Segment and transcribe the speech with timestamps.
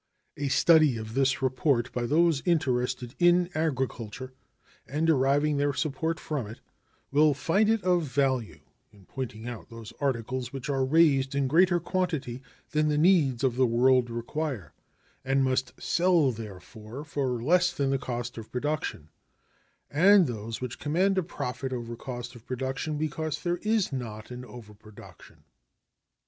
[0.35, 4.33] A study of this report by those interested in agriculture
[4.87, 6.59] and deriving their support from it
[7.11, 8.61] will find it of value
[8.91, 12.41] in pointing out those articles which are raised in greater quantity
[12.71, 14.73] than the needs of the world require,
[15.23, 19.09] and must sell, therefore, for less than the cost of production,
[19.91, 24.43] and those which command a profit over cost of production because there is not an
[24.45, 25.43] overproduction.